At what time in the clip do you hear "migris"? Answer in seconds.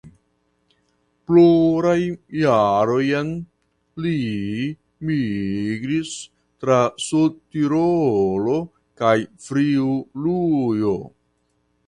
5.09-6.13